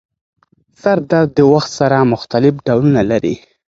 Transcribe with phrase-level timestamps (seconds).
[0.81, 3.35] سردرد د وخت سره مختلف ډولونه لري.